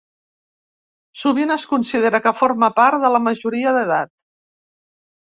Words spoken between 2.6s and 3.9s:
part de la majoria